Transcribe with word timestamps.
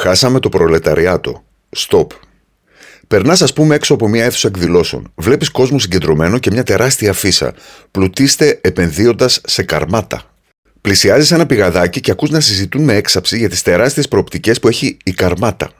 Χάσαμε 0.00 0.40
το 0.40 0.48
προλεταριάτο. 0.48 1.44
Stop. 1.76 2.06
Περνάς, 3.08 3.42
ας 3.42 3.52
πούμε, 3.52 3.74
έξω 3.74 3.94
από 3.94 4.08
μια 4.08 4.24
αίθουσα 4.24 4.48
εκδηλώσεων. 4.48 5.12
Βλέπεις 5.14 5.50
κόσμο 5.50 5.78
συγκεντρωμένο 5.78 6.38
και 6.38 6.50
μια 6.50 6.62
τεράστια 6.62 7.12
φύσα. 7.12 7.54
Πλουτίστε 7.90 8.58
επενδύοντας 8.62 9.40
σε 9.46 9.62
καρμάτα. 9.62 10.22
Πλησιάζεις 10.80 11.30
ένα 11.30 11.46
πηγαδάκι 11.46 12.00
και 12.00 12.10
ακούς 12.10 12.30
να 12.30 12.40
συζητούν 12.40 12.84
με 12.84 12.94
έξαψη 12.94 13.38
για 13.38 13.48
τις 13.48 13.62
τεράστιες 13.62 14.08
προοπτικές 14.08 14.60
που 14.60 14.68
έχει 14.68 14.96
η 15.04 15.12
καρμάτα. 15.12 15.70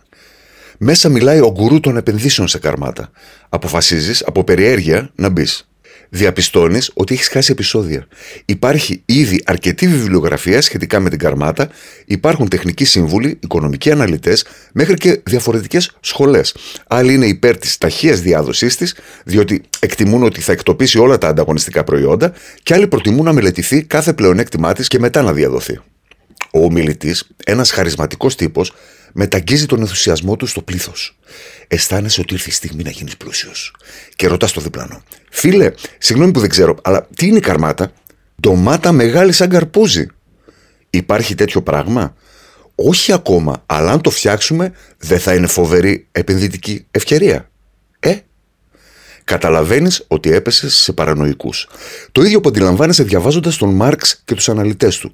Μέσα 0.78 1.08
μιλάει 1.08 1.40
ο 1.40 1.50
γκουρού 1.50 1.80
των 1.80 1.96
επενδύσεων 1.96 2.48
σε 2.48 2.58
καρμάτα. 2.58 3.10
Αποφασίζεις 3.48 4.22
από 4.26 4.44
περιέργεια 4.44 5.10
να 5.14 5.28
μπεις 5.28 5.67
διαπιστώνεις 6.08 6.90
ότι 6.94 7.14
έχεις 7.14 7.28
χάσει 7.28 7.52
επεισόδια. 7.52 8.06
Υπάρχει 8.44 9.02
ήδη 9.04 9.42
αρκετή 9.46 9.88
βιβλιογραφία 9.88 10.62
σχετικά 10.62 11.00
με 11.00 11.10
την 11.10 11.18
καρμάτα, 11.18 11.68
υπάρχουν 12.06 12.48
τεχνικοί 12.48 12.84
σύμβουλοι, 12.84 13.38
οικονομικοί 13.42 13.90
αναλυτές, 13.90 14.44
μέχρι 14.72 14.94
και 14.94 15.20
διαφορετικές 15.24 15.96
σχολές. 16.00 16.54
Άλλοι 16.86 17.14
είναι 17.14 17.26
υπέρ 17.26 17.58
της 17.58 17.78
ταχείας 17.78 18.20
διάδοσής 18.20 18.76
της, 18.76 18.94
διότι 19.24 19.62
εκτιμούν 19.78 20.22
ότι 20.22 20.40
θα 20.40 20.52
εκτοπίσει 20.52 20.98
όλα 20.98 21.18
τα 21.18 21.28
ανταγωνιστικά 21.28 21.84
προϊόντα, 21.84 22.32
και 22.62 22.74
άλλοι 22.74 22.86
προτιμούν 22.88 23.24
να 23.24 23.32
μελετηθεί 23.32 23.82
κάθε 23.82 24.12
πλεονέκτημά 24.12 24.72
της 24.72 24.88
και 24.88 24.98
μετά 24.98 25.22
να 25.22 25.32
διαδοθεί. 25.32 25.80
Ο 26.52 26.64
ομιλητής, 26.64 27.28
ένας 27.44 27.70
χαρισματικός 27.70 28.34
τύπος, 28.34 28.72
μεταγγίζει 29.12 29.66
τον 29.66 29.80
ενθουσιασμό 29.80 30.36
του 30.36 30.46
στο 30.46 30.62
πλήθος. 30.62 31.18
Αισθάνεσαι 31.68 32.20
ότι 32.20 32.34
ήρθε 32.34 32.48
η 32.50 32.52
στιγμή 32.52 32.82
να 32.82 32.90
γίνεις 32.90 33.16
πλούσιος. 33.16 33.74
Και 34.16 34.26
ρωτάς 34.26 34.52
το 34.52 34.60
διπλανό. 34.60 35.02
Φίλε, 35.30 35.72
συγγνώμη 35.98 36.32
που 36.32 36.40
δεν 36.40 36.48
ξέρω, 36.48 36.76
αλλά 36.82 37.08
τι 37.16 37.26
είναι 37.26 37.38
η 37.38 37.40
καρμάτα; 37.40 37.92
Ντομάτα 38.40 38.92
μεγάλη 38.92 39.32
σαν 39.32 39.48
καρπούζι. 39.48 40.06
Υπάρχει 40.90 41.34
τέτοιο 41.34 41.62
πράγμα; 41.62 42.14
Όχι 42.74 43.12
ακόμα, 43.12 43.62
αλλά 43.66 43.90
αν 43.90 44.00
το 44.00 44.10
φτιάξουμε, 44.10 44.72
δεν 44.98 45.20
θα 45.20 45.34
είναι 45.34 45.46
φοβερή 45.46 46.08
επενδυτική 46.12 46.86
ευκαιρία. 46.90 47.50
Ε, 48.00 48.16
καταλαβαίνεις 49.28 50.04
ότι 50.06 50.32
έπεσες 50.32 50.74
σε 50.74 50.92
παρανοϊκούς. 50.92 51.68
Το 52.12 52.22
ίδιο 52.22 52.40
που 52.40 52.48
αντιλαμβάνεσαι 52.48 53.02
διαβάζοντας 53.02 53.56
τον 53.56 53.74
Μάρξ 53.74 54.22
και 54.24 54.34
τους 54.34 54.48
αναλυτές 54.48 54.98
του. 54.98 55.12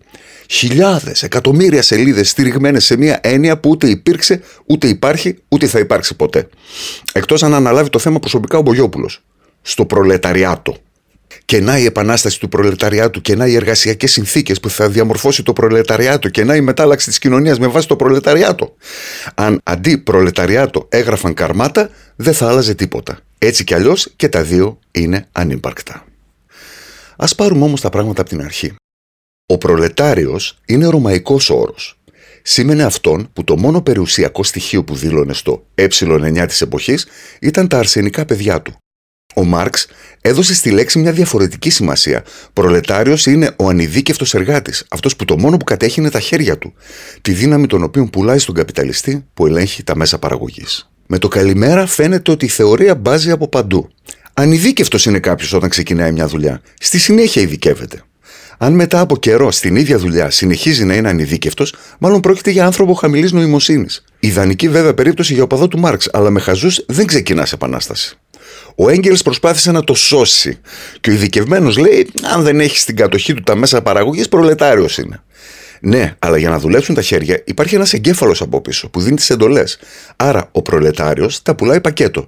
Χιλιάδες, 0.50 1.22
εκατομμύρια 1.22 1.82
σελίδες 1.82 2.28
στηριγμένες 2.28 2.84
σε 2.84 2.96
μια 2.96 3.20
έννοια 3.22 3.58
που 3.58 3.68
ούτε 3.68 3.88
υπήρξε, 3.88 4.40
ούτε 4.66 4.88
υπάρχει, 4.88 5.38
ούτε 5.48 5.66
θα 5.66 5.78
υπάρξει 5.78 6.16
ποτέ. 6.16 6.48
Εκτός 7.12 7.42
αν 7.42 7.54
αναλάβει 7.54 7.88
το 7.88 7.98
θέμα 7.98 8.18
προσωπικά 8.18 8.58
ο 8.58 8.62
Μπογιόπουλος. 8.62 9.20
Στο 9.62 9.86
προλεταριάτο. 9.86 10.76
Και 11.44 11.60
να 11.60 11.78
η 11.78 11.84
επανάσταση 11.84 12.40
του 12.40 12.48
προλεταριάτου, 12.48 13.20
και 13.20 13.36
να 13.36 13.46
οι 13.46 13.54
εργασιακές 13.54 14.12
συνθήκες 14.12 14.60
που 14.60 14.70
θα 14.70 14.88
διαμορφώσει 14.88 15.42
το 15.42 15.52
προλεταριάτο, 15.52 16.28
και 16.28 16.44
να 16.44 16.56
η 16.56 16.60
μετάλλαξη 16.60 17.08
της 17.08 17.18
κοινωνίας 17.18 17.58
με 17.58 17.66
βάση 17.66 17.88
το 17.88 17.96
προλεταριάτο. 17.96 18.74
Αν 19.34 19.60
αντί 19.62 19.98
προλεταριάτο 19.98 20.86
έγραφαν 20.88 21.34
καρμάτα, 21.34 21.90
δεν 22.16 22.34
θα 22.34 22.48
άλλαζε 22.48 22.74
τίποτα. 22.74 23.18
Έτσι 23.46 23.64
κι 23.64 23.74
αλλιώς 23.74 24.12
και 24.16 24.28
τα 24.28 24.42
δύο 24.42 24.78
είναι 24.90 25.28
ανύπαρκτα. 25.32 26.04
Α 27.16 27.26
πάρουμε 27.34 27.64
όμως 27.64 27.80
τα 27.80 27.88
πράγματα 27.88 28.20
από 28.20 28.30
την 28.30 28.42
αρχή. 28.42 28.74
Ο 29.46 29.58
προλετάριος 29.58 30.58
είναι 30.66 30.86
ρωμαϊκός 30.86 31.50
όρος. 31.50 31.98
Σήμαινε 32.42 32.82
αυτόν 32.82 33.28
που 33.32 33.44
το 33.44 33.56
μόνο 33.56 33.82
περιουσιακό 33.82 34.42
στοιχείο 34.44 34.84
που 34.84 34.94
δήλωνε 34.94 35.32
στο 35.32 35.66
ε9 35.74 36.44
της 36.46 36.60
εποχής 36.60 37.06
ήταν 37.40 37.68
τα 37.68 37.78
αρσενικά 37.78 38.24
παιδιά 38.24 38.62
του. 38.62 38.76
Ο 39.34 39.44
Μάρξ 39.44 39.86
έδωσε 40.20 40.54
στη 40.54 40.70
λέξη 40.70 40.98
μια 40.98 41.12
διαφορετική 41.12 41.70
σημασία. 41.70 42.24
Προλετάριος 42.52 43.26
είναι 43.26 43.54
ο 43.56 43.68
ανειδίκευτος 43.68 44.34
εργάτης, 44.34 44.86
αυτός 44.90 45.16
που 45.16 45.24
το 45.24 45.38
μόνο 45.38 45.56
που 45.56 45.64
κατέχει 45.64 46.00
είναι 46.00 46.10
τα 46.10 46.20
χέρια 46.20 46.58
του, 46.58 46.74
τη 47.20 47.32
δύναμη 47.32 47.66
των 47.66 47.82
οποίων 47.82 48.10
πουλάει 48.10 48.38
στον 48.38 48.54
καπιταλιστή 48.54 49.26
που 49.34 49.46
ελέγχει 49.46 49.82
τα 49.82 49.96
μέσα 49.96 50.18
παραγωγής. 50.18 50.93
Με 51.06 51.18
το 51.18 51.28
καλημέρα 51.28 51.86
φαίνεται 51.86 52.30
ότι 52.30 52.44
η 52.44 52.48
θεωρία 52.48 52.94
μπάζει 52.94 53.30
από 53.30 53.48
παντού. 53.48 53.88
Ανειδίκευτος 54.34 55.04
είναι 55.04 55.18
κάποιος 55.18 55.52
όταν 55.52 55.68
ξεκινάει 55.68 56.12
μια 56.12 56.26
δουλειά. 56.26 56.60
Στη 56.80 56.98
συνέχεια 56.98 57.42
ειδικεύεται. 57.42 58.02
Αν 58.58 58.72
μετά 58.72 59.00
από 59.00 59.16
καιρό 59.16 59.50
στην 59.50 59.76
ίδια 59.76 59.98
δουλειά 59.98 60.30
συνεχίζει 60.30 60.84
να 60.84 60.94
είναι 60.94 61.08
ανειδίκευτος, 61.08 61.74
μάλλον 61.98 62.20
πρόκειται 62.20 62.50
για 62.50 62.64
άνθρωπο 62.64 62.94
χαμηλής 62.94 63.32
νοημοσύνης. 63.32 64.04
Ιδανική 64.18 64.68
βέβαια 64.68 64.94
περίπτωση 64.94 65.34
για 65.34 65.42
οπαδό 65.42 65.68
του 65.68 65.78
Μάρξ, 65.78 66.08
αλλά 66.12 66.30
με 66.30 66.40
χαζούς 66.40 66.84
δεν 66.86 67.06
ξεκινάς 67.06 67.52
επανάσταση. 67.52 68.18
Ο 68.74 68.90
Έγκελ 68.90 69.18
προσπάθησε 69.24 69.70
να 69.70 69.84
το 69.84 69.94
σώσει. 69.94 70.58
Και 71.00 71.10
ο 71.10 71.12
ειδικευμένος 71.12 71.76
λέει: 71.76 72.10
Αν 72.34 72.42
δεν 72.42 72.60
έχεις 72.60 72.80
στην 72.80 72.96
κατοχή 72.96 73.34
του 73.34 73.42
τα 73.42 73.54
μέσα 73.54 73.82
παραγωγής, 73.82 74.28
προλετάριος 74.28 74.98
είναι. 74.98 75.22
Ναι, 75.84 76.14
αλλά 76.18 76.36
για 76.36 76.48
να 76.48 76.58
δουλέψουν 76.58 76.94
τα 76.94 77.02
χέρια 77.02 77.42
υπάρχει 77.46 77.74
ένας 77.74 77.92
εγκέφαλος 77.92 78.40
από 78.40 78.60
πίσω 78.60 78.88
που 78.88 79.00
δίνει 79.00 79.16
τις 79.16 79.30
εντολές. 79.30 79.78
Άρα 80.16 80.48
ο 80.52 80.62
προλετάριος 80.62 81.42
τα 81.42 81.54
πουλάει 81.54 81.80
πακέτο. 81.80 82.26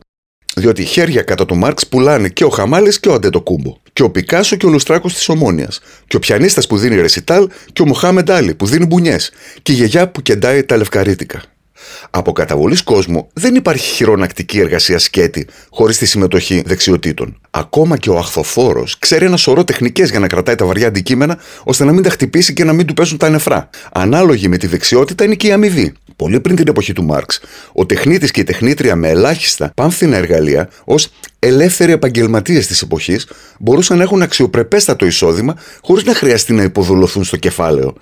Διότι 0.57 0.85
χέρια 0.85 1.23
κατά 1.23 1.47
του 1.47 1.57
Μάρξ 1.57 1.87
πουλάνε 1.87 2.29
και 2.29 2.45
ο 2.45 2.49
Χαμάλης 2.49 3.01
και 3.01 3.09
ο 3.09 3.15
Αντετοκούμπο. 3.15 3.77
Και 3.93 4.03
ο 4.03 4.11
Πικάσο 4.11 4.57
και 4.57 4.67
ο 4.67 4.69
Λουστράκος 4.69 5.15
της 5.15 5.29
Ομόνιας. 5.29 5.81
Και 6.07 6.17
ο 6.17 6.19
πιανίστας 6.19 6.67
που 6.67 6.79
δίνει 6.79 7.01
ρεσιτάλ 7.01 7.49
και 7.73 7.83
ο 7.83 7.87
Μοχάμεντ 7.87 8.31
Άλλη 8.31 8.55
που 8.55 8.67
δίνει 8.67 8.87
μπουνιές. 8.87 9.31
Και 9.63 9.73
η 9.73 9.75
γιαγιά 9.75 10.09
που 10.09 10.23
κεντάει 10.23 10.65
τα 10.65 10.77
λευκαρίτικα. 10.77 11.43
Από 12.11 12.33
καταβολής 12.33 12.83
κόσμου 12.83 13.29
δεν 13.33 13.55
υπάρχει 13.55 13.89
χειρονακτική 13.89 14.59
εργασία 14.59 14.99
σκέτη 14.99 15.47
χωρίς 15.71 15.99
τη 15.99 16.07
συμμετοχή 16.07 16.63
δεξιοτήτων. 16.67 17.41
Ακόμα 17.51 17.97
και 17.97 18.11
ο 18.11 18.19
αχθοφόρος 18.19 18.99
ξέρει 18.99 19.25
ένα 19.25 19.37
σωρό 19.37 19.65
τεχνικές 19.65 20.11
για 20.11 20.19
να 20.19 20.27
κρατάει 20.27 20.55
τα 20.55 20.67
βαριά 20.67 20.87
αντικείμενα 20.87 21.39
ώστε 21.65 21.85
να 21.85 21.93
μην 21.93 22.03
τα 22.03 22.11
χτυπήσει 22.11 22.53
και 22.53 22.65
να 22.65 22.73
μην 22.73 22.87
του 22.87 22.95
πέσουν 22.95 23.19
τα 23.19 23.29
νεφρά. 23.29 23.71
Ανάλογη 23.93 24.49
με 24.49 24.57
τη 24.57 24.67
δεξιότητα 24.67 25.25
είναι 25.25 25.35
και 25.35 25.47
η 25.47 25.53
αμοιβή. 25.53 25.95
Πολύ 26.17 26.41
πριν 26.41 26.57
την 26.57 26.69
εποχή 26.69 26.93
του 26.93 27.05
Μάρξ, 27.05 27.41
ο 27.73 27.87
τεχνίτης 27.87 28.31
και 28.31 28.41
η 28.41 28.45
τεχνίτρια 28.45 28.97
με 28.97 29.09
ελάχιστα 29.09 29.73
πάμφθηνα 29.75 30.17
εργαλεία, 30.17 30.69
ως 30.85 31.09
ελεύθεροι 31.39 31.93
επαγγελματίες 31.93 32.67
της 32.67 32.83
εποχής, 32.83 33.29
μπορούσαν 33.59 33.97
να 33.97 34.03
έχουν 34.03 34.23
αξιοπρεπέστατο 34.23 35.07
εισόδημα 35.07 35.57
χωρίς 35.81 36.05
να 36.05 36.15
χρειαστεί 36.15 36.53
να 36.53 36.63
υποδουλωθούν 36.63 37.25
στο 37.25 37.37
κεφάλαιο. 37.37 37.95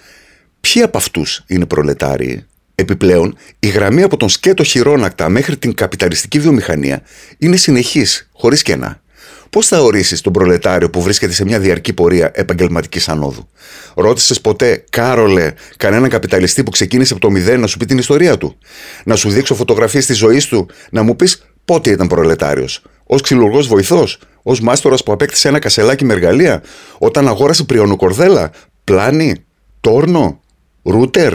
Ποιοι 0.60 0.82
από 0.82 0.98
αυτούς 0.98 1.44
είναι 1.46 1.66
προλετάριοι, 1.66 2.46
Επιπλέον, 2.74 3.36
η 3.58 3.68
γραμμή 3.68 4.02
από 4.02 4.16
τον 4.16 4.28
σκέτο 4.28 4.64
χειρόνακτα 4.64 5.28
μέχρι 5.28 5.56
την 5.56 5.74
καπιταλιστική 5.74 6.40
βιομηχανία 6.40 7.02
είναι 7.38 7.56
συνεχής, 7.56 8.28
χωρίς 8.32 8.62
κενά. 8.62 9.02
Πώς 9.50 9.66
θα 9.66 9.82
ορίσεις 9.82 10.20
τον 10.20 10.32
προλετάριο 10.32 10.90
που 10.90 11.02
βρίσκεται 11.02 11.32
σε 11.32 11.44
μια 11.44 11.58
διαρκή 11.58 11.92
πορεία 11.92 12.30
επαγγελματικής 12.34 13.08
ανόδου; 13.08 13.48
Ρώτησες 13.94 14.40
ποτέ, 14.40 14.84
Κάρολε, 14.90 15.52
κανέναν 15.76 16.10
καπιταλιστή 16.10 16.62
που 16.62 16.70
ξεκίνησε 16.70 17.12
από 17.12 17.22
το 17.22 17.30
μηδέν 17.30 17.60
να 17.60 17.66
σου 17.66 17.76
πει 17.78 17.84
την 17.86 17.98
ιστορία 17.98 18.38
του; 18.38 18.58
Να 19.04 19.16
σου 19.16 19.30
δείξω 19.30 19.54
φωτογραφίες 19.54 20.06
της 20.06 20.16
ζωής 20.16 20.46
του, 20.46 20.68
να 20.90 21.02
μου 21.02 21.16
πεις 21.16 21.44
πότε 21.64 21.90
ήταν 21.90 22.06
προλετάριος; 22.06 22.82
Ω 23.06 23.16
ξυλουργός 23.16 23.66
βοηθός, 23.66 24.18
ως 24.42 24.60
μάστορας 24.60 25.02
που 25.02 25.12
απέκτησε 25.12 25.48
ένα 25.48 25.58
κασελάκι 25.58 26.04
με 26.04 26.12
εργαλεία, 26.12 26.62
όταν 26.98 27.28
αγόρασε 27.28 27.64
πριονοκορδέλα, 27.64 28.50
πλάνη, 28.84 29.44
τόρνο, 29.80 30.40
ρούτερ. 30.82 31.34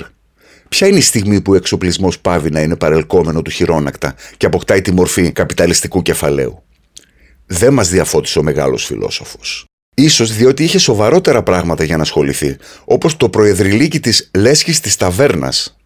Ποια 0.70 0.88
είναι 0.88 0.98
η 0.98 1.02
στιγμή 1.02 1.42
που 1.42 1.52
ο 1.52 1.56
εξοπλισμός 1.56 2.20
πάβει 2.20 2.50
να 2.50 2.62
είναι 2.62 2.76
παρελκόμενο 2.76 3.42
του 3.42 3.52
χειρόνακτα 3.52 4.16
και 4.38 4.46
αποκτάει 4.46 4.82
τη 4.82 4.92
μορφή 4.92 5.32
καπιταλιστικού 5.32 6.02
κεφαλαίου; 6.02 6.64
Δεν 7.46 7.74
μας 7.74 7.90
διαφώτισε 7.90 8.40
ο 8.40 8.44
μεγάλος 8.44 8.86
φιλόσοφος. 8.86 9.66
Ίσως 9.96 10.36
διότι 10.36 10.64
είχε 10.64 10.78
σοβαρότερα 10.78 11.44
πράγματα 11.44 11.84
για 11.84 11.96
να 11.96 12.02
ασχοληθεί, 12.02 12.58
όπως 12.86 13.18
το 13.18 13.30
προεδρυλίκι 13.30 14.00
της 14.00 14.30
λέσχης 14.38 14.80
της 14.80 14.96
ταβέρνας. 14.96 15.78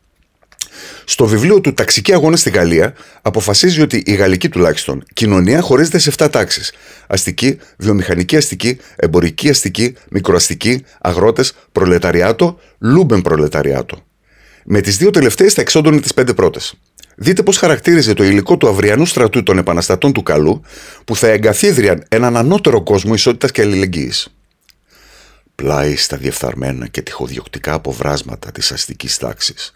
Στο 1.05 1.25
βιβλίο 1.25 1.61
του 1.61 1.73
Ταξική 1.73 2.13
Αγώνα 2.13 2.35
στη 2.35 2.49
Γαλλία 2.49 2.93
αποφασίζει 3.21 3.81
ότι 3.81 4.03
η 4.05 4.13
γαλλική 4.13 4.49
τουλάχιστον 4.49 5.03
κοινωνία 5.13 5.61
χωρίζεται 5.61 5.97
σε 5.97 6.11
7 6.17 6.27
τάξεις. 6.31 6.73
Αστική, 7.07 7.57
βιομηχανική 7.77 8.37
αστική, 8.37 8.77
εμπορική 8.95 9.49
αστική, 9.49 9.95
μικροαστική, 10.09 10.83
αγρότες, 11.01 11.53
προλεταριάτο, 11.71 12.59
λούμπεν 12.79 13.21
προλεταριάτο. 13.21 14.03
Με 14.65 14.81
τις 14.81 14.97
δύο 14.97 15.09
τελευταίες 15.09 15.53
θα 15.53 15.61
εξόντωνε 15.61 15.99
τις 15.99 16.13
πέντε 16.13 16.33
πρώτες. 16.33 16.73
Δείτε 17.15 17.43
πώς 17.43 17.57
χαρακτήριζε 17.57 18.13
το 18.13 18.23
υλικό 18.23 18.57
του 18.57 18.67
αυριανού 18.67 19.05
στρατού 19.05 19.43
των 19.43 19.57
επαναστατών 19.57 20.13
του 20.13 20.23
καλού, 20.23 20.61
που 21.05 21.15
θα 21.15 21.27
εγκαθίδριαν 21.27 22.03
έναν 22.09 22.37
ανώτερο 22.37 22.83
κόσμο 22.83 23.13
ισότητας 23.13 23.51
και 23.51 23.61
αλληλεγγύης. 23.61 24.27
Πλάι 25.55 25.95
στα 25.95 26.17
διεφθαρμένα 26.17 26.87
και 26.87 27.01
τυχοδιοκτικά 27.01 27.73
αποβράσματα 27.73 28.51
της 28.51 28.71
αστικής 28.71 29.17
τάξης 29.17 29.73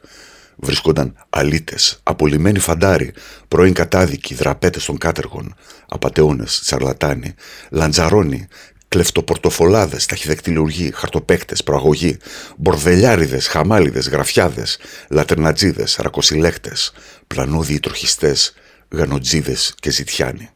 βρίσκονταν 0.57 1.25
αλήτες, 1.29 1.99
απολυμμένοι 2.03 2.59
φαντάροι, 2.59 3.13
πρώην 3.47 3.73
κατάδικοι, 3.73 4.33
δραπέτες 4.33 4.85
των 4.85 4.97
κάτεργων, 4.97 5.55
απαταιώνε, 5.87 6.43
τσαρλατάνοι, 6.43 7.33
λαντζαρόνοι, 7.69 8.47
κλεφτοπορτοφολάδες, 8.87 10.05
ταχυδεκτυλουργοί, 10.05 10.91
χαρτοπέκτε, 10.93 11.55
προαγωγοί, 11.65 12.17
μπορδελιάριδες, 12.57 13.47
χαμάλιδες, 13.47 14.09
γραφιάδες, 14.09 14.79
λατερνατζίδε, 15.09 15.83
ρακοσυλέκτε, 15.97 16.71
πλανούδιοι 17.27 17.79
τροχιστές, 17.79 18.53
γανοτζίδες 18.89 19.75
και 19.79 19.91
ζητιάνοι. 19.91 20.49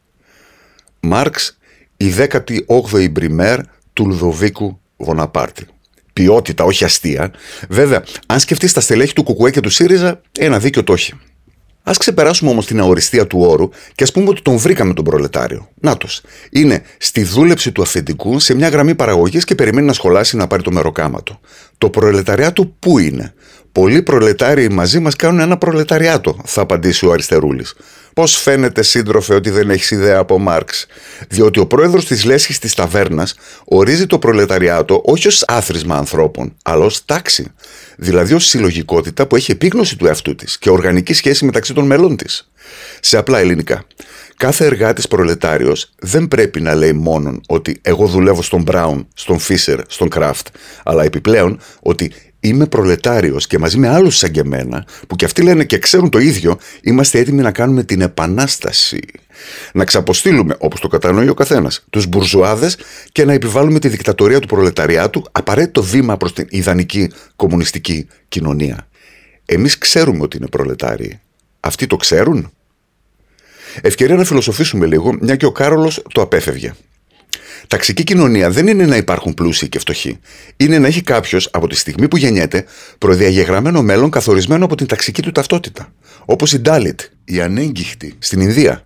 Μάρξ, 0.99 1.57
η 1.97 2.13
18η 2.17 3.09
Μπριμέρ 3.11 3.59
του 3.93 4.05
Λουδοβίκου 4.05 4.79
Βοναπάρτη. 4.97 5.65
ποιότητα, 6.13 6.63
όχι 6.63 6.83
αστεία. 6.83 7.31
Βέβαια, 7.69 8.03
αν 8.25 8.39
σκεφτείς 8.39 8.73
τα 8.73 8.81
στελέχη 8.81 9.13
του 9.13 9.23
Κουκουέ 9.23 9.51
και 9.51 9.59
του 9.59 9.69
ΣΥΡΙΖΑ, 9.69 10.21
ένα 10.39 10.59
δίκιο 10.59 10.83
το 10.83 10.93
έχει. 10.93 11.13
Α 11.83 11.91
ξεπεράσουμε 11.97 12.51
όμως 12.51 12.65
την 12.65 12.79
αοριστία 12.79 13.27
του 13.27 13.39
όρου 13.39 13.69
και 13.95 14.03
ας 14.03 14.11
πούμε 14.11 14.29
ότι 14.29 14.41
τον 14.41 14.57
βρήκαμε 14.57 14.93
τον 14.93 15.03
προλετάριο. 15.03 15.69
Νάτο. 15.81 16.07
Είναι 16.49 16.81
στη 16.97 17.23
δούλεψη 17.23 17.71
του 17.71 17.81
αφεντικού 17.81 18.39
σε 18.39 18.53
μια 18.53 18.69
γραμμή 18.69 18.95
παραγωγής 18.95 19.43
και 19.43 19.55
περιμένει 19.55 19.87
να 19.87 19.93
σχολάσει 19.93 20.35
να 20.35 20.47
πάρει 20.47 20.63
το 20.63 20.71
μεροκάματο. 20.71 21.39
Το 21.77 21.89
προλεταριάτο 21.89 22.65
πού 22.79 22.99
είναι; 22.99 23.33
Πολλοί 23.71 24.01
προλετάριοι 24.01 24.67
μαζί 24.71 24.99
μας 24.99 25.15
κάνουν 25.15 25.39
ένα 25.39 25.57
προλεταριάτο, 25.57 26.37
θα 26.45 26.61
απαντήσει 26.61 27.05
ο 27.05 27.11
Αριστερούλης. 27.11 27.73
Πώς 28.13 28.37
φαίνεται, 28.37 28.81
σύντροφε, 28.81 29.33
ότι 29.33 29.49
δεν 29.49 29.69
έχεις 29.69 29.91
ιδέα 29.91 30.17
από 30.17 30.39
Μάρξ; 30.39 30.85
Διότι 31.29 31.59
ο 31.59 31.67
πρόεδρος 31.67 32.05
της 32.05 32.23
λέσχης 32.23 32.59
της 32.59 32.73
ταβέρνας 32.73 33.35
ορίζει 33.65 34.05
το 34.05 34.19
προλεταριάτο 34.19 35.01
όχι 35.05 35.27
ως 35.27 35.43
άθροισμα 35.47 35.95
ανθρώπων, 35.95 36.55
αλλά 36.63 36.85
ως 36.85 37.05
τάξη. 37.05 37.45
Δηλαδή 37.97 38.33
ως 38.33 38.45
συλλογικότητα 38.45 39.27
που 39.27 39.35
έχει 39.35 39.51
επίγνωση 39.51 39.97
του 39.97 40.05
εαυτού 40.05 40.35
της 40.35 40.57
και 40.57 40.69
οργανική 40.69 41.13
σχέση 41.13 41.45
μεταξύ 41.45 41.73
των 41.73 41.85
μελών 41.85 42.15
της. 42.15 42.51
Σε 42.99 43.17
απλά 43.17 43.39
ελληνικά. 43.39 43.83
Κάθε 44.37 44.65
εργάτης 44.65 45.07
προλετάριος 45.07 45.91
δεν 45.99 46.27
πρέπει 46.27 46.61
να 46.61 46.75
λέει 46.75 46.93
μόνον 46.93 47.41
ότι 47.47 47.79
εγώ 47.81 48.07
δουλεύω 48.07 48.41
στον 48.41 48.61
Μπράουν, 48.61 49.07
στον 49.13 49.39
Φίσερ, 49.39 49.79
στον 49.87 50.09
Κράφτ, 50.09 50.47
αλλά 50.83 51.03
επιπλέον 51.03 51.59
ότι 51.81 52.11
είμαι 52.41 52.65
προλετάριος 52.65 53.47
και 53.47 53.57
μαζί 53.59 53.77
με 53.77 53.87
άλλους 53.87 54.17
σαν 54.17 54.31
και 54.31 54.39
εμένα, 54.39 54.85
που 55.07 55.15
και 55.15 55.25
αυτοί 55.25 55.41
λένε 55.41 55.63
και 55.63 55.77
ξέρουν 55.77 56.09
το 56.09 56.19
ίδιο, 56.19 56.57
είμαστε 56.81 57.19
έτοιμοι 57.19 57.41
να 57.41 57.51
κάνουμε 57.51 57.83
την 57.83 58.01
επανάσταση. 58.01 58.99
Να 59.73 59.85
ξαποστείλουμε, 59.85 60.55
όπως 60.59 60.79
το 60.79 60.87
κατανοεί 60.87 61.29
ο 61.29 61.33
καθένας, 61.33 61.85
τους 61.89 62.07
μπουρζουάδες 62.07 62.77
και 63.11 63.25
να 63.25 63.33
επιβάλλουμε 63.33 63.79
τη 63.79 63.87
δικτατορία 63.87 64.39
του 64.39 64.47
προλεταριάτου, 64.47 65.23
απαραίτητο 65.31 65.83
βήμα 65.83 66.17
προς 66.17 66.33
την 66.33 66.47
ιδανική 66.49 67.11
κομμουνιστική 67.35 68.07
κοινωνία. 68.27 68.87
Εμείς 69.45 69.77
ξέρουμε 69.77 70.21
ότι 70.21 70.37
είναι 70.37 70.47
προλετάριοι. 70.47 71.19
Αυτοί 71.59 71.87
το 71.87 71.95
ξέρουν. 71.95 72.51
Ευκαιρία 73.81 74.15
να 74.15 74.23
φιλοσοφήσουμε 74.23 74.85
λίγο, 74.85 75.17
μια 75.21 75.35
και 75.35 75.45
ο 75.45 75.51
Κάρολος 75.51 76.03
το 76.13 76.21
απέφευγε. 76.21 76.73
Ταξική 77.67 78.03
κοινωνία 78.03 78.49
δεν 78.49 78.67
είναι 78.67 78.85
να 78.85 78.95
υπάρχουν 78.95 79.33
πλούσιοι 79.33 79.69
και 79.69 79.79
φτωχοί. 79.79 80.19
Είναι 80.57 80.79
να 80.79 80.87
έχει 80.87 81.01
κάποιος 81.01 81.49
από 81.51 81.67
τη 81.67 81.75
στιγμή 81.75 82.07
που 82.07 82.17
γεννιέται 82.17 82.65
προδιαγεγραμμένο 82.97 83.81
μέλλον 83.81 84.09
καθορισμένο 84.09 84.65
από 84.65 84.75
την 84.75 84.87
ταξική 84.87 85.21
του 85.21 85.31
ταυτότητα. 85.31 85.93
Όπως 86.25 86.53
η 86.53 86.59
Ντάλιτ, 86.59 86.99
η 87.25 87.41
ανέγκυχτη 87.41 88.13
στην 88.19 88.41
Ινδία. 88.41 88.85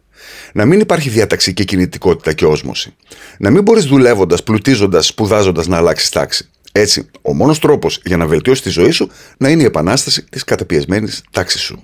Να 0.53 0.65
μην 0.65 0.79
υπάρχει 0.79 1.09
διαταξική 1.09 1.65
κινητικότητα 1.65 2.33
και 2.33 2.45
όσμωση. 2.45 2.95
Να 3.37 3.49
μην 3.49 3.63
μπορείς 3.63 3.85
δουλεύοντας, 3.85 4.43
πλουτίζοντας, 4.43 5.05
σπουδάζοντας 5.05 5.67
να 5.67 5.77
αλλάξεις 5.77 6.09
τάξη. 6.09 6.49
Έτσι, 6.71 7.09
ο 7.21 7.33
μόνος 7.33 7.59
τρόπος 7.59 8.01
για 8.05 8.17
να 8.17 8.27
βελτιώσεις 8.27 8.63
τη 8.63 8.69
ζωή 8.69 8.91
σου 8.91 9.09
να 9.37 9.49
είναι 9.49 9.61
η 9.61 9.65
επανάσταση 9.65 10.23
της 10.29 10.43
καταπιεσμένης 10.43 11.23
τάξης 11.31 11.61
σου. 11.61 11.83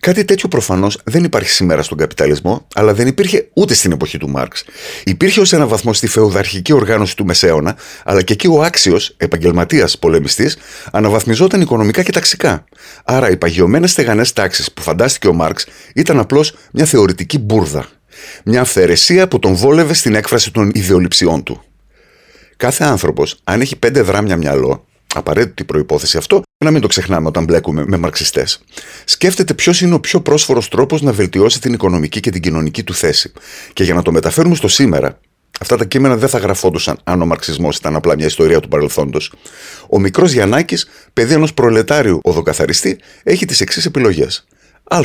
Κάτι 0.00 0.24
τέτοιο 0.24 0.48
προφανώς 0.48 0.98
δεν 1.04 1.24
υπάρχει 1.24 1.48
σήμερα 1.48 1.82
στον 1.82 1.98
καπιταλισμό, 1.98 2.66
αλλά 2.74 2.94
δεν 2.94 3.06
υπήρχε 3.06 3.48
ούτε 3.52 3.74
στην 3.74 3.92
εποχή 3.92 4.18
του 4.18 4.28
Μάρξ. 4.28 4.64
Υπήρχε 5.04 5.40
ως 5.40 5.52
ένα 5.52 5.66
βαθμό 5.66 5.92
στη 5.92 6.06
φεουδαρχική 6.06 6.72
οργάνωση 6.72 7.16
του 7.16 7.24
Μεσαίωνα, 7.24 7.76
αλλά 8.04 8.22
και 8.22 8.32
εκεί 8.32 8.46
ο 8.46 8.62
άξιος, 8.62 9.14
επαγγελματίας 9.16 9.98
πολεμιστής, 9.98 10.56
αναβαθμιζόταν 10.92 11.60
οικονομικά 11.60 12.02
και 12.02 12.12
ταξικά. 12.12 12.64
Άρα 13.04 13.30
οι 13.30 13.36
παγιωμένες 13.36 13.90
στεγανές 13.90 14.32
τάξεις 14.32 14.72
που 14.72 14.82
φαντάστηκε 14.82 15.28
ο 15.28 15.32
Μάρξ 15.32 15.66
ήταν 15.94 16.18
απλώς 16.18 16.54
μια 16.72 16.84
θεωρητική 16.84 17.38
μπουρδα. 17.38 17.86
Μια 18.44 18.60
αυθαιρεσία 18.60 19.28
που 19.28 19.38
τον 19.38 19.54
βόλευε 19.54 19.94
στην 19.94 20.14
έκφραση 20.14 20.52
των 20.52 20.70
ιδεολειψιών 20.74 21.42
του. 21.42 21.62
Κάθε 22.56 22.84
άνθρωπος, 22.84 23.40
αν 23.44 23.60
έχει 23.60 23.76
πέντε 23.76 24.00
δράμια 24.00 24.36
μυαλό, 24.36 24.86
απαραίτητη 25.14 25.64
προπόθεση 25.64 26.16
αυτό, 26.16 26.42
να 26.64 26.70
μην 26.70 26.80
το 26.80 26.86
ξεχνάμε 26.86 27.28
όταν 27.28 27.44
μπλέκουμε 27.44 27.84
με 27.86 27.96
μαρξιστές. 27.96 28.60
Σκέφτεται 29.04 29.54
ποιος 29.54 29.80
είναι 29.80 29.94
ο 29.94 30.00
πιο 30.00 30.20
πρόσφορος 30.20 30.68
τρόπος 30.68 31.02
να 31.02 31.12
βελτιώσει 31.12 31.60
την 31.60 31.72
οικονομική 31.72 32.20
και 32.20 32.30
την 32.30 32.42
κοινωνική 32.42 32.82
του 32.82 32.94
θέση. 32.94 33.32
Και 33.72 33.84
για 33.84 33.94
να 33.94 34.02
το 34.02 34.12
μεταφέρουμε 34.12 34.54
στο 34.54 34.68
σήμερα, 34.68 35.20
αυτά 35.60 35.76
τα 35.76 35.84
κείμενα 35.84 36.16
δεν 36.16 36.28
θα 36.28 36.38
γραφόντουσαν 36.38 36.98
αν 37.04 37.22
ο 37.22 37.26
μαρξισμός 37.26 37.76
ήταν 37.76 37.96
απλά 37.96 38.16
μια 38.16 38.26
ιστορία 38.26 38.60
του 38.60 38.68
παρελθόντος. 38.68 39.32
Ο 39.90 39.98
μικρός 39.98 40.32
Γιαννάκης, 40.32 40.88
παιδί 41.12 41.34
ενός 41.34 41.54
προλετάριου 41.54 42.20
οδοκαθαριστή, 42.22 42.98
έχει 43.22 43.44
τις 43.44 43.60
εξής 43.60 43.84
επιλογές. 43.84 44.46
Α 44.84 45.00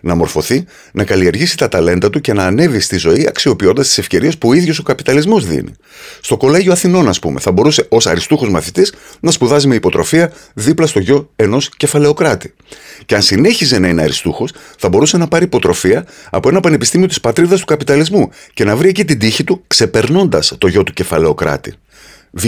να 0.00 0.14
μορφωθεί, 0.14 0.64
να 0.92 1.04
καλλιεργήσει 1.04 1.56
τα 1.56 1.68
ταλέντα 1.68 2.10
του 2.10 2.20
και 2.20 2.32
να 2.32 2.44
ανέβει 2.44 2.80
στη 2.80 2.96
ζωή 2.96 3.26
αξιοποιώντας 3.28 3.86
τις 3.86 3.98
ευκαιρίες 3.98 4.38
που 4.38 4.48
ο 4.48 4.52
ίδιος 4.52 4.78
ο 4.78 4.82
καπιταλισμός 4.82 5.46
δίνει. 5.46 5.72
Στο 6.20 6.36
κολέγιο 6.36 6.72
Αθηνών, 6.72 7.08
ας 7.08 7.18
πούμε, 7.18 7.40
θα 7.40 7.52
μπορούσε 7.52 7.86
ως 7.88 8.06
αριστούχος 8.06 8.50
μαθητής 8.50 8.92
να 9.20 9.30
σπουδάζει 9.30 9.66
με 9.66 9.74
υποτροφία 9.74 10.32
δίπλα 10.54 10.86
στο 10.86 10.98
γιο 10.98 11.30
ενός 11.36 11.70
κεφαλαιοκράτη. 11.76 12.54
Και 13.06 13.14
αν 13.14 13.22
συνέχιζε 13.22 13.78
να 13.78 13.88
είναι 13.88 14.02
αριστούχος, 14.02 14.52
θα 14.78 14.88
μπορούσε 14.88 15.16
να 15.16 15.28
πάρει 15.28 15.44
υποτροφία 15.44 16.06
από 16.30 16.48
ένα 16.48 16.60
πανεπιστήμιο 16.60 17.06
της 17.06 17.20
πατρίδας 17.20 17.60
του 17.60 17.66
καπιταλισμού 17.66 18.30
και 18.54 18.64
να 18.64 18.76
βρει 18.76 18.88
εκεί 18.88 19.04
την 19.04 19.18
τύχη 19.18 19.44
του 19.44 19.64
ξεπερνώντας 19.66 20.54
το 20.58 20.66
γιο 20.66 20.82
του 20.82 20.92
κεφαλαιοκράτη. 20.92 21.74
Β 22.30 22.46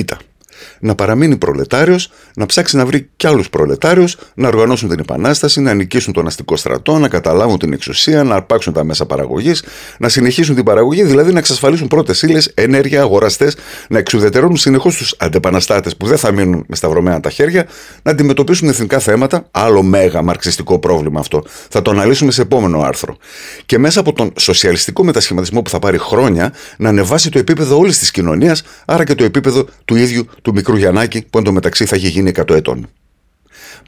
να 0.81 0.95
παραμείνει 0.95 1.37
προλετάριος, 1.37 2.11
να 2.37 2.47
ψάξει 2.47 2.77
να 2.77 2.87
βρει 2.87 3.09
κι 3.17 3.27
άλλους 3.27 3.51
προλετάριους, 3.51 4.17
να 4.35 4.49
οργανώσουν 4.49 4.89
την 4.89 4.99
επανάσταση, 4.99 5.61
να 5.61 5.75
νικήσουν 5.75 6.13
τον 6.13 6.27
αστικό 6.27 6.57
στρατό, 6.57 6.99
να 6.99 7.09
καταλάβουν 7.09 7.59
την 7.59 7.73
εξουσία, 7.73 8.25
να 8.25 8.35
αρπάξουν 8.35 8.73
τα 8.73 8.85
μέσα 8.85 9.07
παραγωγής, 9.07 9.65
να 9.99 10.09
συνεχίσουν 10.09 10.55
την 10.55 10.65
παραγωγή, 10.65 11.03
δηλαδή 11.03 11.33
να 11.33 11.39
εξασφαλίσουν 11.39 11.89
πρώτες 11.89 12.23
ύλες, 12.23 12.51
ενέργεια, 12.55 13.01
αγοραστές, 13.01 13.57
να 13.89 13.99
εξουδετερώνουν 13.99 14.57
συνεχώς 14.57 14.97
τους 14.97 15.15
αντεπαναστάτες 15.19 15.97
που 15.97 16.07
δεν 16.07 16.19
θα 16.19 16.33
μείνουν 16.33 16.65
με 16.69 16.77
σταυρωμένα 16.77 17.21
τα 17.21 17.31
χέρια, 17.31 17.67
να 18.03 18.11
αντιμετωπίσουν 18.11 18.69
εθνικά 18.69 18.99
θέματα. 18.99 19.47
Άλλο 19.51 19.83
μέγα 19.83 20.23
μαρξιστικό 20.23 20.79
πρόβλημα 20.79 21.21
αυτό. 21.21 21.45
Θα 21.69 21.83
το 21.83 21.91
αναλύσουμε 21.91 22.31
σε 22.31 22.43
επόμενο 22.43 22.81
άρθρο. 22.81 23.17
Και 23.67 23.79
μέσα 23.79 24.01
από 24.01 24.13
τον 24.13 24.33
σοσιαλιστικό 24.37 25.05
μετασχηματισμό 25.05 25.63
που 25.63 25.71
θα 25.71 25.79
πάρει 25.79 25.99
χρόνια 25.99 26.53
να 26.77 26.89
ανεβάσει 26.89 27.31
το 27.31 27.39
επίπεδο 27.39 27.79
όλης 27.79 27.99
της 27.99 28.11
κοινωνίας, 28.11 28.63
άρα 28.85 29.05
και 29.05 29.15
το 29.15 29.25
επίπεδο 29.25 29.67
του 29.85 29.97
ίδιου 29.97 30.27
του 30.43 30.50
μικρού 30.53 30.77
Γιαννάκη 30.77 31.27
που 31.31 31.39
εντωμεταξύ 31.39 31.85
θα 31.85 31.97
είχε 31.97 32.09
γίνει 32.09 32.33
100 32.37 32.55
ετών. 32.55 32.89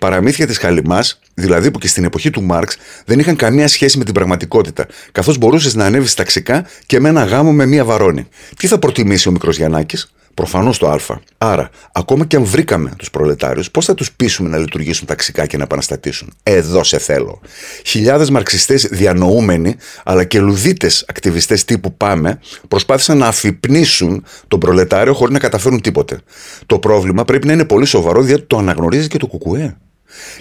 Παραμύθια 0.01 0.47
της 0.47 0.59
Χαλιμάς, 0.59 1.21
δηλαδή 1.35 1.71
που 1.71 1.79
και 1.79 1.89
στην 1.89 2.05
εποχή 2.05 2.31
του 2.31 2.43
Μάρξ 2.43 2.77
δεν 3.05 3.19
είχαν 3.19 3.37
καμία 3.37 3.69
σχέση 3.69 3.99
με 3.99 4.05
την 4.05 4.15
πραγματικότητα, 4.15 4.87
καθώς 5.13 5.39
μπορούσες 5.39 5.75
να 5.75 5.85
ανέβεις 5.85 6.15
ταξικά 6.15 6.67
και 6.87 7.01
με 7.01 7.09
ένα 7.09 7.25
γάμο 7.25 7.53
με 7.53 7.67
μία 7.67 7.85
βαρόνη. 7.85 8.29
Τι 8.57 8.67
θα 8.67 8.79
προτιμήσει 8.79 9.29
ο 9.29 9.33
μικρός 9.33 9.57
Γιαννάκης, 9.57 10.13
Προφανώς 10.35 10.79
το 10.79 10.89
Α. 10.89 10.99
Άρα, 11.39 11.71
ακόμα 11.93 12.25
και 12.25 12.37
αν 12.37 12.45
βρήκαμε 12.45 12.93
τους 12.97 13.11
προλετάριους, 13.11 13.71
πώς 13.71 13.85
θα 13.85 13.95
τους 13.95 14.13
πείσουμε 14.13 14.49
να 14.49 14.59
λειτουργήσουν 14.59 15.07
ταξικά 15.07 15.47
και 15.47 15.57
να 15.57 15.63
επαναστατήσουν; 15.63 16.33
Εδώ 16.43 16.85
σε 16.85 16.99
θέλω. 16.99 17.41
Χιλιάδες 17.87 18.31
μαρξιστές 18.31 18.87
διανοούμενοι, 18.87 19.77
αλλά 20.05 20.25
και 20.25 20.41
λουδίτες 20.41 21.05
ακτιβιστές 21.09 21.65
τύπου 21.65 21.97
Πάμε, 21.97 22.41
προσπάθησαν 22.69 23.19
να 23.19 23.27
αφυπνίσουν 23.27 24.25
τον 24.49 24.59
προλετάριο 24.59 25.15
χωρίς 25.15 25.33
να 25.33 25.39
καταφέρουν 25.39 25.81
τίποτε. 25.81 26.21
Το 26.67 26.79
πρόβλημα 26.79 27.25
πρέπει 27.25 27.47
να 27.47 27.53
είναι 27.53 27.65
πολύ 27.65 27.87
σοβαρό, 27.87 28.23
διότι 28.23 28.43
το 28.43 28.59
αναγνωρίζει 28.59 29.09
και 29.09 29.19
το 29.19 29.27
Κουκουέ. 29.27 29.77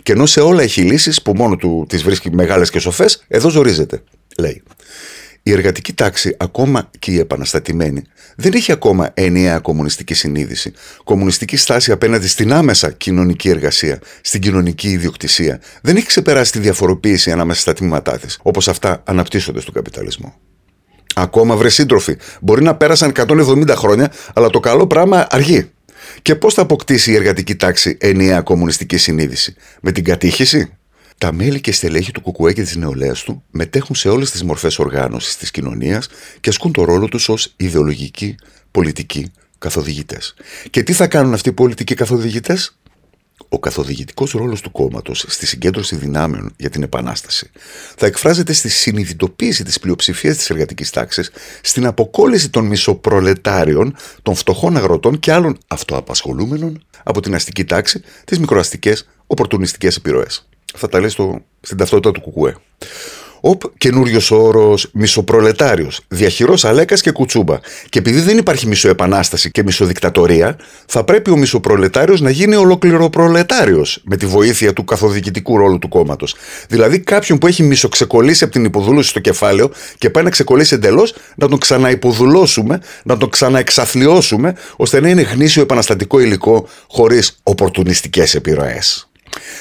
Και 0.03 0.11
ενώ 0.11 0.25
σε 0.25 0.39
όλα 0.39 0.61
έχει 0.61 0.81
λύσεις 0.81 1.21
που 1.21 1.33
μόνο 1.33 1.55
του 1.55 1.85
τις 1.89 2.03
βρίσκει 2.03 2.31
μεγάλες 2.31 2.69
και 2.69 2.79
σοφές, 2.79 3.23
εδώ 3.27 3.49
ζορίζεται. 3.49 4.03
Λέει. 4.37 4.63
Η 5.43 5.51
εργατική 5.51 5.93
τάξη, 5.93 6.35
ακόμα 6.39 6.89
και 6.99 7.11
η 7.11 7.19
επαναστατημένη, 7.19 8.03
δεν 8.35 8.53
έχει 8.53 8.71
ακόμα 8.71 9.11
ενιαία 9.13 9.59
κομμουνιστική 9.59 10.13
συνείδηση, 10.13 10.73
κομμουνιστική 11.03 11.57
στάση 11.57 11.91
απέναντι 11.91 12.27
στην 12.27 12.53
άμεσα 12.53 12.91
κοινωνική 12.91 13.49
εργασία, 13.49 13.99
στην 14.21 14.41
κοινωνική 14.41 14.89
ιδιοκτησία. 14.89 15.61
Δεν 15.81 15.95
έχει 15.95 16.05
ξεπεράσει 16.05 16.51
τη 16.51 16.59
διαφοροποίηση 16.59 17.31
ανάμεσα 17.31 17.61
στα 17.61 17.73
τμήματά 17.73 18.17
της, 18.17 18.39
όπως 18.41 18.67
αυτά 18.67 19.03
αναπτύσσονται 19.05 19.61
στον 19.61 19.73
καπιταλισμό. 19.73 20.35
Ακόμα 21.15 21.55
βρε 21.55 21.69
σύντροφοι, 21.69 22.17
μπορεί 22.41 22.63
να 22.63 22.75
πέρασαν 22.75 23.11
170 23.15 23.75
χρόνια, 23.75 24.11
αλλά 24.33 24.49
το 24.49 24.59
καλό 24.59 24.87
πράγμα 24.87 25.27
αργεί. 25.29 25.69
Και 26.21 26.35
πώς 26.35 26.53
θα 26.53 26.61
αποκτήσει 26.61 27.11
η 27.11 27.15
εργατική 27.15 27.55
τάξη 27.55 27.97
ενιαία 27.99 28.41
κομμουνιστική 28.41 28.97
συνείδηση, 28.97 29.55
με 29.81 29.91
την 29.91 30.03
κατήχηση, 30.03 30.77
τα 31.21 31.33
μέλη 31.33 31.61
και 31.61 31.71
στελέχη 31.71 32.11
του 32.11 32.21
Κουκουέ 32.21 32.53
και 32.53 32.63
της 32.63 32.75
νεολαίας 32.75 33.23
του 33.23 33.43
μετέχουν 33.51 33.95
σε 33.95 34.09
όλες 34.09 34.31
τις 34.31 34.43
μορφές 34.43 34.79
οργάνωσης 34.79 35.37
της 35.37 35.51
κοινωνίας 35.51 36.07
και 36.39 36.49
ασκούν 36.49 36.71
το 36.71 36.83
ρόλο 36.83 37.07
τους 37.07 37.29
ως 37.29 37.53
ιδεολογικοί, 37.57 38.35
πολιτικοί 38.71 39.31
καθοδηγητές. 39.57 40.33
Και 40.69 40.83
τι 40.83 40.93
θα 40.93 41.07
κάνουν 41.07 41.33
αυτοί 41.33 41.49
οι 41.49 41.51
πολιτικοί 41.51 41.93
καθοδηγητές, 41.93 42.77
ο 43.49 43.59
καθοδηγητικός 43.59 44.31
ρόλος 44.31 44.61
του 44.61 44.71
κόμματος 44.71 45.25
στη 45.27 45.45
συγκέντρωση 45.45 45.95
δυνάμεων 45.95 46.53
για 46.57 46.69
την 46.69 46.83
Επανάσταση 46.83 47.49
θα 47.95 48.05
εκφράζεται 48.05 48.53
στη 48.53 48.69
συνειδητοποίηση 48.69 49.63
της 49.63 49.79
πλειοψηφίας 49.79 50.37
της 50.37 50.49
εργατικής 50.49 50.89
τάξης, 50.89 51.31
στην 51.61 51.85
αποκόλληση 51.85 52.49
των 52.49 52.65
μισοπρολετάριων, 52.65 53.95
των 54.21 54.35
φτωχών 54.35 54.77
αγροτών 54.77 55.19
και 55.19 55.31
άλλων 55.31 55.57
αυτοαπασχολούμενων 55.67 56.83
από 57.03 57.21
την 57.21 57.35
αστική 57.35 57.65
τάξη, 57.65 58.01
τις 58.25 58.39
μικροαστικές, 58.39 59.07
οπορτουνιστικές 59.27 59.95
επιρροές. 59.95 60.45
Αυτά 60.73 60.89
τα 60.89 60.99
λέει 60.99 61.09
στο, 61.09 61.41
στην 61.61 61.77
ταυτότητα 61.77 62.11
του 62.11 62.21
Κουκουέ. 62.21 62.55
Οπ, 63.43 63.61
καινούριος 63.77 64.31
όρος 64.31 64.89
μισοπρολετάριος. 64.93 66.01
Διαχειρός 66.07 66.65
Αλέκας 66.65 67.01
και 67.01 67.11
Κουτσούμπα. 67.11 67.59
Και 67.89 67.99
επειδή 67.99 68.19
δεν 68.19 68.37
υπάρχει 68.37 68.67
μισοεπανάσταση 68.67 69.51
και 69.51 69.63
μισοδικτατορία, 69.63 70.57
θα 70.85 71.03
πρέπει 71.03 71.31
ο 71.31 71.37
μισοπρολετάριος 71.37 72.21
να 72.21 72.29
γίνει 72.29 72.55
ολοκληροπρολετάριος 72.55 74.01
με 74.03 74.17
τη 74.17 74.25
βοήθεια 74.25 74.73
του 74.73 74.83
καθοδικητικού 74.83 75.57
ρόλου 75.57 75.79
του 75.79 75.87
κόμματος. 75.87 76.35
Δηλαδή 76.67 76.99
κάποιον 76.99 77.37
που 77.37 77.47
έχει 77.47 77.63
μισοξεκολλήσει 77.63 78.43
από 78.43 78.53
την 78.53 78.65
υποδούλωση 78.65 79.09
στο 79.09 79.19
κεφάλαιο 79.19 79.71
και 79.97 80.09
πάει 80.09 80.23
να 80.23 80.29
ξεκολλήσει 80.29 80.75
εντελώς, 80.75 81.15
να 81.35 81.47
τον 81.47 81.59
ξαναυποδουλώσουμε, 81.59 82.81
να 83.03 83.17
τον 83.17 83.29
ξαναεξαθλιώσουμε, 83.29 84.55
ώστε 84.75 85.01
να 85.01 85.09
είναι 85.09 85.21
γνήσιο 85.21 85.61
επαναστατικό 85.61 86.19
υλικό 86.19 86.67
χωρίς 86.87 87.39
οπορτουνιστικές 87.43 88.35
επιρροές. 88.35 89.10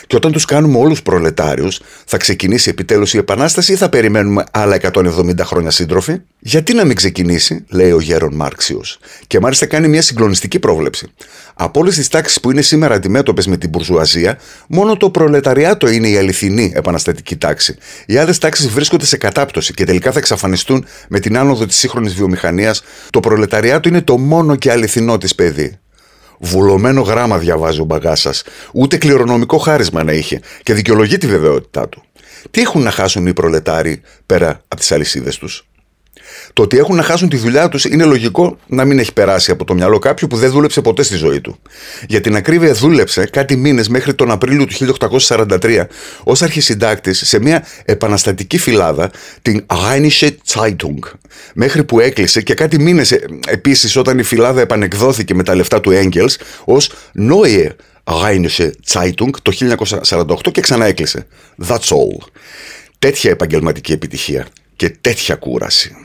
Και 0.07 0.17
όταν 0.17 0.33
τους 0.33 0.45
κάνουμε 0.45 0.79
όλους 0.79 1.03
προλετάριους, 1.03 1.81
θα 2.05 2.17
ξεκινήσει 2.17 2.69
επιτέλους 2.69 3.15
η 3.15 3.19
Επανάσταση 3.19 3.73
ή 3.73 3.77
θα 3.77 3.89
περιμένουμε 3.89 4.45
άλλα 4.50 4.75
170 4.75 5.45
χρόνια 5.45 5.71
σύντροφοι; 5.71 6.21
Γιατί 6.39 6.75
να 6.75 6.85
μην 6.85 6.97
ξεκινήσει, 6.97 7.65
λέει 7.69 7.91
ο 7.91 8.00
Γέρον 8.00 8.35
Μάρξιος. 8.35 8.99
Και 9.27 9.41
μάλιστα 9.41 9.67
κάνει 9.67 9.89
μια 9.89 10.03
συγκλονιστική 10.03 10.59
πρόβλεψη. 10.59 11.07
Από 11.55 11.81
όλες 11.81 11.95
τις 11.95 12.09
τάξεις 12.09 12.41
που 12.41 12.50
είναι 12.50 12.62
σήμερα 12.62 12.95
αντιμέτωπες 12.95 13.47
με 13.47 13.57
την 13.57 13.69
μπουρζουαζία, 13.69 14.39
μόνο 14.69 14.97
το 14.97 15.11
προλεταριάτο 15.11 15.89
είναι 15.89 16.09
η 16.09 16.17
αληθινή 16.17 16.73
επαναστατική 16.75 17.37
τάξη. 17.37 17.77
Οι 18.07 18.17
άλλες 18.17 18.39
τάξεις 18.39 18.69
βρίσκονται 18.69 19.07
σε 19.07 19.17
κατάπτωση 19.17 19.75
και 19.75 19.85
τελικά 19.85 20.12
θα 20.12 20.19
εξαφανιστούν 20.19 20.85
με 21.09 21.21
την 21.21 21.39
άνοδο 21.39 21.67
της 21.67 21.77
σύγχρονης 21.77 22.15
βιομηχανίας. 22.15 22.83
Το 23.11 23.21
προλεταριάτο 23.21 23.89
είναι 23.89 24.00
το 24.03 24.19
μόνο 24.19 24.57
και 24.57 24.71
αληθινό 24.71 25.19
της 25.19 25.35
παιδί. 25.35 25.79
Βουλωμένο 26.40 27.00
γράμμα 27.00 27.38
διαβάζει 27.38 27.80
ο 27.80 27.85
μπαγκά 27.85 28.14
σας. 28.14 28.42
Ούτε 28.73 28.97
κληρονομικό 28.97 29.59
χάρισμα 29.59 30.04
να 30.04 30.12
είχε 30.12 30.40
και 30.62 30.75
δικαιολογεί 30.75 31.18
τη 31.18 31.26
βεβαιότητά 31.26 31.88
του. 31.88 32.02
Τι 32.50 32.61
έχουν 32.61 32.82
να 32.82 32.90
χάσουν 32.90 33.26
οι 33.26 33.32
προλετάροι 33.32 34.00
πέρα 34.26 34.49
από 34.68 34.76
τις 34.76 34.92
αλυσίδες 34.92 35.38
τους; 35.38 35.66
Το 36.52 36.62
ότι 36.62 36.78
έχουν 36.78 36.96
να 36.96 37.02
χάσουν 37.02 37.28
τη 37.28 37.37
δουλειά 37.37 37.68
τους 37.68 37.84
είναι 37.84 38.04
λογικό 38.04 38.58
να 38.66 38.84
μην 38.84 38.99
έχει 38.99 39.12
περάσει 39.12 39.50
από 39.50 39.64
το 39.64 39.75
μυαλό 39.75 39.99
κάποιου 39.99 40.26
που 40.26 40.37
δεν 40.37 40.50
δούλεψε 40.50 40.80
ποτέ 40.80 41.02
στη 41.02 41.16
ζωή 41.16 41.40
του. 41.40 41.58
Για 42.08 42.20
την 42.20 42.37
ακρίβεια, 42.37 42.72
δούλεψε 42.72 43.26
κάτι 43.26 43.56
μήνες 43.56 43.88
μέχρι 43.88 44.14
τον 44.14 44.30
Απρίλιο 44.30 44.64
του 44.64 44.96
1843 45.18 45.87
ως 46.25 46.42
αρχισυντάκτης 46.42 47.22
σε 47.26 47.40
μια 47.40 47.66
επαναστατική 47.84 48.58
φυλάδα, 48.58 49.10
την 49.42 49.66
Rheinische 49.66 50.30
Zeitung. 50.54 50.99
Μέχρι 51.54 51.84
που 51.84 52.00
έκλεισε 52.00 52.42
και 52.42 52.54
κάτι 52.54 52.80
μήνες 52.80 53.12
επίσης 53.46 53.96
όταν 53.96 54.18
η 54.18 54.22
φυλάδα 54.22 54.60
επανεκδόθηκε 54.60 55.34
με 55.34 55.42
τα 55.42 55.54
λεφτά 55.54 55.80
του 55.80 55.90
Έγκελ 55.90 56.30
ως 56.64 56.90
Neue 57.18 57.68
Rheinische 58.04 58.70
Zeitung 58.92 59.30
το 59.42 59.52
1948 60.06 60.50
και 60.52 60.60
ξανά 60.60 60.87
έκλεισε. 60.87 61.26
That's 61.66 61.75
all. 61.76 62.26
Τέτοια 62.99 63.30
επαγγελματική 63.30 63.92
επιτυχία 63.92 64.46
και 64.76 64.90
τέτοια 65.00 65.34
κούραση. 65.34 65.96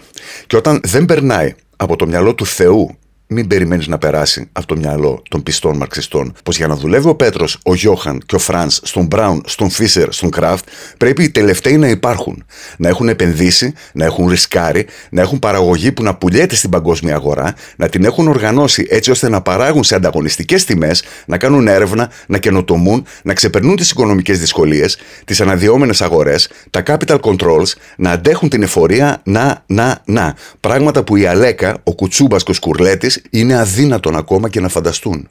Και 0.48 0.56
όταν 0.56 0.80
δεν 0.84 1.06
περνάει 1.06 1.54
από 1.76 1.96
το 1.96 2.08
μυαλό 2.08 2.36
του 2.36 2.46
Θεού 2.46 2.98
μην 3.28 3.48
περιμένεις 3.48 3.88
να 3.88 3.98
περάσει 3.98 4.50
από 4.52 4.68
το 4.68 4.76
μυαλό 4.76 5.22
των 5.30 5.44
πιστών 5.44 5.78
μαρξιστών 5.78 6.34
πως 6.44 6.58
για 6.58 6.68
να 6.68 6.76
δουλεύει 6.76 7.08
ο 7.08 7.16
Πέτρος, 7.16 7.60
ο 7.64 7.76
Γιόχαν 7.76 8.22
και 8.26 8.36
ο 8.36 8.40
Φρανς 8.40 8.80
στον 8.84 9.06
Μπράουν, 9.06 9.44
στον 9.46 9.70
Φίσερ, 9.70 10.14
στον 10.14 10.30
Κράφτ, 10.30 10.68
πρέπει 10.98 11.24
οι 11.24 11.30
τελευταίοι 11.30 11.78
να 11.78 11.88
υπάρχουν. 11.88 12.46
Να 12.78 12.90
έχουν 12.90 13.10
επενδύσει, 13.10 13.74
να 13.94 14.06
έχουν 14.06 14.30
ρισκάρει, 14.30 14.86
να 15.10 15.22
έχουν 15.22 15.40
παραγωγή 15.40 15.92
που 15.92 16.04
να 16.04 16.16
πουλιέται 16.16 16.56
στην 16.56 16.70
παγκόσμια 16.70 17.16
αγορά, 17.16 17.54
να 17.76 17.90
την 17.90 18.06
έχουν 18.06 18.28
οργανώσει 18.28 18.86
έτσι 18.90 19.12
ώστε 19.12 19.30
να 19.30 19.42
παράγουν 19.42 19.84
σε 19.84 19.96
ανταγωνιστικές 19.96 20.66
τιμές, 20.66 21.04
να 21.26 21.38
κάνουν 21.38 21.68
έρευνα, 21.68 22.12
να 22.28 22.38
καινοτομούν, 22.38 23.06
να 23.24 23.34
ξεπερνούν 23.34 23.76
τις 23.76 23.92
οικονομικές 23.92 24.40
δυσκολίες, 24.40 24.98
τις 25.26 25.42
αναδυόμενες 25.42 26.02
αγορές, 26.02 26.50
τα 26.70 26.84
capital 26.86 27.20
controls, 27.20 27.72
να 27.98 28.12
αντέχουν 28.12 28.50
την 28.50 28.64
εφορία, 28.64 29.22
να, 29.24 29.64
να, 29.66 30.02
να. 30.06 30.36
Πράγματα 30.60 31.04
που 31.04 31.16
η 31.16 31.26
Αλέκα, 31.26 31.78
ο 31.84 31.96
Κουτσούμπας 31.96 32.44
και 32.44 32.52
ο 32.52 32.54
Σκουρλέτης 32.54 33.15
είναι 33.30 33.60
αδύνατον 33.60 34.16
ακόμα 34.16 34.50
και 34.50 34.60
να 34.60 34.70
φανταστούν. 34.70 35.30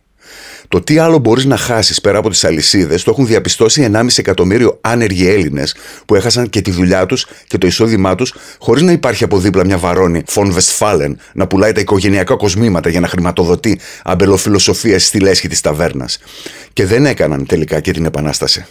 Το 0.69 0.81
τι 0.81 0.99
άλλο 0.99 1.19
μπορείς 1.19 1.45
να 1.45 1.57
χάσεις 1.57 2.01
πέρα 2.01 2.19
από 2.19 2.31
τις 2.31 2.45
αλυσίδες 2.45 3.03
το 3.03 3.11
έχουν 3.11 3.27
διαπιστώσει 3.27 3.91
1,5 3.93 4.07
εκατομμύριο 4.17 4.79
άνεργοι 4.81 5.29
Έλληνες 5.29 5.75
που 6.07 6.15
έχασαν 6.15 6.51
και 6.51 6.61
τη 6.61 6.71
δουλειά 6.71 7.07
τους 7.07 7.27
και 7.47 7.59
το 7.59 7.67
εισόδημά 7.67 8.15
τους 8.15 8.35
χωρίς 8.59 8.83
να 8.83 8.93
υπάρχει 8.93 9.25
από 9.25 9.39
δίπλα 9.39 9.65
μια 9.65 9.79
βαρόνη 9.79 10.23
Φον 10.27 10.55
Westfalen 10.55 11.15
να 11.33 11.47
πουλάει 11.47 11.73
τα 11.73 11.81
οικογενειακά 11.81 12.37
κοσμήματα 12.37 12.89
για 12.89 13.01
να 13.01 13.09
χρηματοδοτεί 13.09 13.79
αμπελοφιλοσοφία 14.05 14.99
στη 14.99 15.21
λέσχη 15.21 15.49
της 15.49 15.61
ταβέρνας. 15.61 16.19
Και 16.73 16.87
δεν 16.87 17.07
έκαναν 17.07 17.47
τελικά 17.47 17.81
και 17.81 17.93
την 17.93 18.05
επανάσταση. 18.05 18.67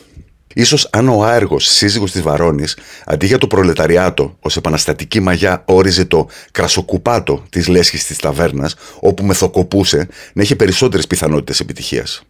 Ίσως 0.54 0.88
αν 0.92 1.10
ο 1.10 1.24
άεργος 1.24 1.66
σύζυγος 1.66 2.12
της 2.12 2.22
Βαρόνης, 2.22 2.78
αντί 3.06 3.26
για 3.26 3.38
το 3.38 3.48
προλεταριάτο, 3.48 4.38
ως 4.40 4.58
επαναστατική 4.58 5.20
μαγιά 5.20 5.62
όριζε 5.66 6.06
το 6.06 6.28
κρασοκουπάτο 6.52 7.44
της 7.50 7.68
λέσχης 7.68 8.06
της 8.06 8.18
ταβέρνας, 8.18 8.76
όπου 9.00 9.24
μεθοκοπούσε, 9.24 10.08
να 10.34 10.42
είχε 10.42 10.56
περισσότερες 10.56 11.08
πιθανότητες 11.08 11.60
επιτυχίας. 11.60 12.24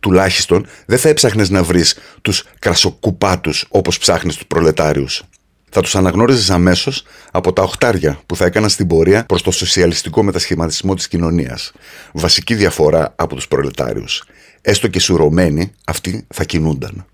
Τουλάχιστον 0.00 0.66
δεν 0.86 0.98
θα 0.98 1.08
έψαχνες 1.08 1.50
να 1.50 1.62
βρεις 1.62 1.98
τους 2.22 2.44
κρασοκουπάτους 2.58 3.64
όπως 3.68 3.98
ψάχνεις 3.98 4.36
τους 4.36 4.46
προλετάριους. 4.46 5.22
Θα 5.70 5.80
τους 5.80 5.94
αναγνώριζες 5.94 6.50
αμέσως 6.50 7.04
από 7.30 7.52
τα 7.52 7.62
οχτάρια 7.62 8.20
που 8.26 8.36
θα 8.36 8.44
έκαναν 8.44 8.68
στην 8.68 8.86
πορεία 8.86 9.24
προς 9.24 9.42
το 9.42 9.50
σοσιαλιστικό 9.50 10.22
μετασχηματισμό 10.22 10.94
της 10.94 11.08
κοινωνίας. 11.08 11.72
Βασική 12.12 12.54
διαφορά 12.54 13.12
από 13.16 13.34
τους 13.34 13.48
προλετάριους. 13.48 14.24
Έστω 14.60 14.88
και 14.88 15.00
σουρωμένοι, 15.00 15.72
αυτοί 15.84 16.26
θα 16.34 16.44
κινούνταν. 16.44 17.06